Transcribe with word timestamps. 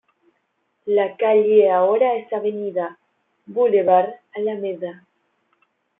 La 0.87 1.15
calle 1.15 1.69
ahora 1.69 2.15
es 2.15 2.33
avenida, 2.33 2.97
bulevar, 3.45 4.19
alameda. 4.33 5.05